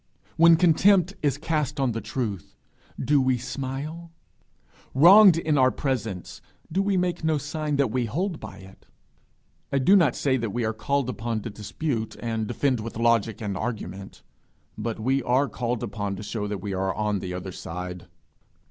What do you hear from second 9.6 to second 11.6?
I do not say we are called upon to